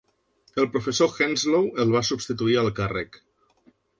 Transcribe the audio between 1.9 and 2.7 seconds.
va substituir